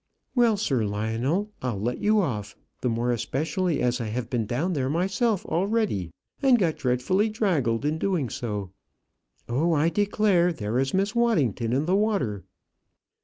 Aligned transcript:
"Well, 0.33 0.57
Sir 0.57 0.83
Lionel, 0.83 1.51
I'll 1.61 1.79
let 1.79 1.99
you 1.99 2.21
off; 2.21 2.55
the 2.81 2.89
more 2.89 3.11
especially 3.11 3.83
as 3.83 4.01
I 4.01 4.07
have 4.07 4.31
been 4.31 4.47
down 4.47 4.73
there 4.73 4.89
myself 4.89 5.45
already, 5.45 6.11
and 6.41 6.57
got 6.57 6.77
dreadfully 6.77 7.29
draggled 7.29 7.85
in 7.85 7.99
doing 7.99 8.27
so. 8.27 8.71
Oh! 9.47 9.73
I 9.73 9.89
declare, 9.89 10.51
there 10.51 10.79
is 10.79 10.95
Miss 10.95 11.13
Waddington 11.13 11.71
in 11.71 11.85
the 11.85 11.95
water." 11.95 12.43